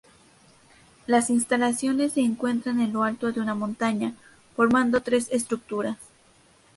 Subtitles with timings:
[1.05, 4.15] Las instalaciones se encuentran en lo alto de una montaña,
[4.55, 5.97] formando tres estructuras.